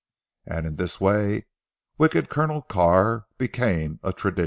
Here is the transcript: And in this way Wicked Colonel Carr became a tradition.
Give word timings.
And 0.47 0.65
in 0.65 0.77
this 0.77 0.99
way 0.99 1.45
Wicked 1.99 2.27
Colonel 2.27 2.63
Carr 2.63 3.27
became 3.37 3.99
a 4.01 4.11
tradition. 4.11 4.39